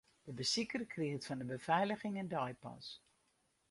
[0.27, 2.87] De besiker kriget fan de befeiliging in deipas.